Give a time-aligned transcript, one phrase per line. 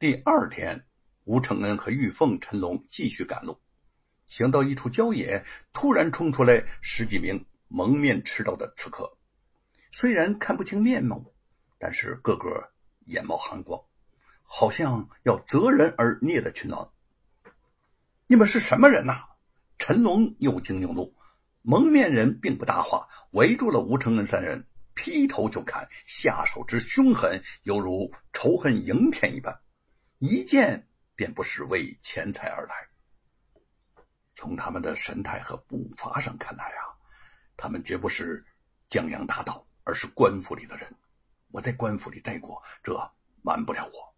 [0.00, 0.86] 第二天，
[1.24, 3.60] 吴承恩和玉凤、陈龙继续赶路，
[4.26, 5.44] 行到一处郊野，
[5.74, 9.18] 突然冲出来十几名蒙面持刀的刺客。
[9.92, 11.26] 虽然看不清面貌，
[11.78, 12.70] 但是个个
[13.04, 13.82] 眼冒寒光，
[14.42, 16.92] 好像要择人而孽的群狼。
[18.26, 19.26] 你们是什么人呐？
[19.76, 21.14] 陈龙又惊又怒。
[21.60, 24.64] 蒙面人并不答话，围住了吴承恩三人，
[24.94, 29.60] 劈头就砍，下手之凶狠，犹如仇恨迎天一般。
[30.22, 32.88] 一见便不是为钱财而来。
[34.36, 37.00] 从他们的神态和步伐上看来啊，
[37.56, 38.44] 他们绝不是
[38.90, 40.94] 江洋大盗，而是官府里的人。
[41.50, 43.12] 我在官府里待过，这
[43.42, 44.14] 瞒不了我。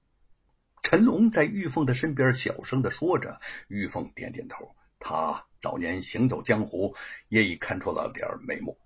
[0.83, 4.75] 陈龙在玉凤的身边小声的说着，玉凤点点头。
[4.99, 6.97] 他早年行走江湖，
[7.29, 8.77] 也已看出了点眉目。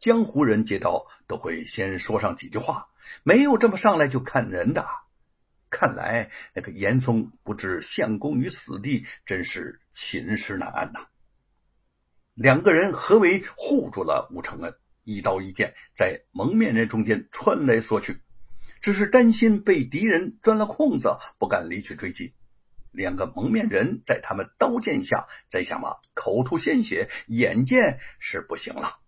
[0.00, 2.88] 江湖人接到都会先说上几句话，
[3.22, 4.88] 没有这么上来就看人的。
[5.70, 11.06] 看来那个严嵩不置相公于死地，真是寝食难安呐。
[12.34, 18.20] 两个人合围护住了吴承恩，一刀一剑在蒙面人中间穿来缩去，
[18.80, 22.34] 只是担心被敌人钻了空子，不敢离去追击。
[22.90, 29.00] 两个蒙面人在他们刀剑下在下马，口吐鲜血，眼见是不行了。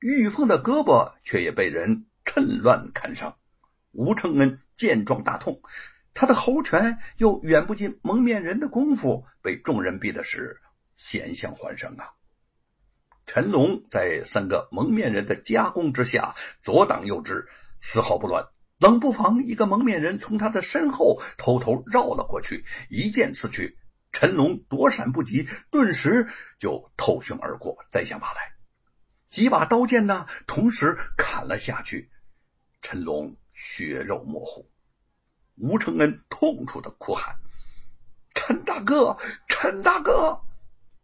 [0.00, 3.38] 玉凤的胳膊却也被人趁乱砍伤。
[3.92, 5.60] 吴承恩见状大痛，
[6.14, 10.60] 他的猴拳又远不及蒙面人的功夫，被众人逼的是
[10.94, 12.12] 险象环生啊！
[13.26, 17.48] 陈龙在三个蒙面人的夹攻之下，左挡右支，
[17.80, 18.46] 丝毫不乱。
[18.78, 23.78] 冷不防，一个蒙面人从他的身后偷偷绕了过去，一剑刺去，
[24.12, 28.52] 陈龙躲闪不及，顿时就透胸而过，栽下马来。
[29.30, 32.10] 几把刀剑呢，同时砍了下去，
[32.82, 33.36] 陈龙。
[33.56, 34.70] 血肉模糊，
[35.56, 37.36] 吴承恩痛楚的哭喊
[38.34, 39.16] ：“陈大哥，
[39.48, 40.42] 陈大哥！”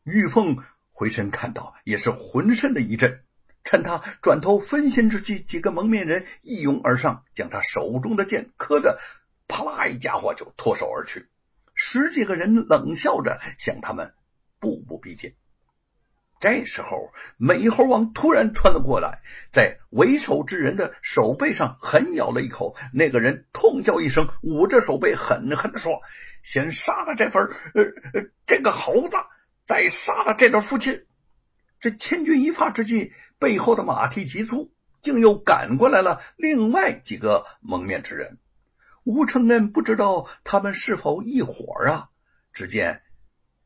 [0.04, 3.24] 玉凤回身看到，也是浑身的一震。
[3.64, 9.00] 趁他转头分心之际，几个蒙面人一拥而上，将他手中的剑磕的
[9.48, 11.28] 啪啦一家伙就脱手而去。
[11.74, 14.12] 十几个人冷笑着向他们
[14.58, 15.34] 步步逼近。
[16.42, 19.22] 这时候，美猴王突然窜了过来，
[19.52, 22.74] 在为首之人的手背上狠咬了一口。
[22.92, 26.00] 那个人痛叫一声，捂着手背，狠狠的说
[26.42, 27.44] ：“先杀了这份
[27.74, 29.16] 呃呃这个猴子，
[29.64, 31.06] 再杀了这对夫妻。”
[31.78, 38.38] 这千钧一发之际，背后的马蹄急促，竟又赶过来了另外几个蒙面之人。
[39.04, 42.08] 吴承恩不知道他们是否一伙啊？
[42.52, 43.02] 只见。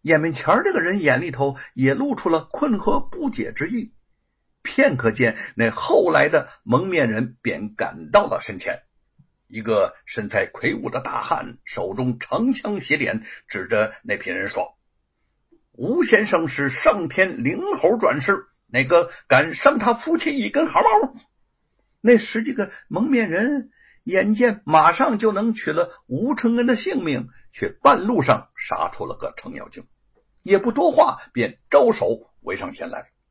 [0.06, 3.93] 眼面前这个人眼里头也露出了困惑不解之意。
[4.62, 8.84] 片刻间，那后来的蒙面人便赶到了身前。
[9.49, 14.78] 一个身材魁梧的大汉手中长枪斜脸，指着那批人说
[15.75, 21.15] ：“吴先生是上天灵猴转世，哪个敢伤他夫妻一根毫毛？”
[22.00, 23.71] 那十几个蒙面人
[24.05, 29.84] 眼见马上就能取了吴承恩的性命，却半路上杀出了个程咬金。
[30.47, 33.11] 也不多话，便招手围上前来。